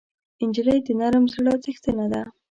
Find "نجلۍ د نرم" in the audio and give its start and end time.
0.47-1.25